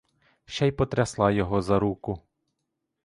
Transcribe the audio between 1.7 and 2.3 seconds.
руку.